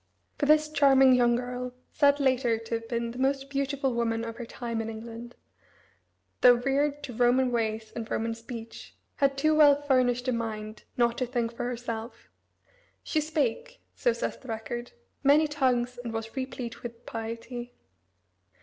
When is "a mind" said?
10.27-10.85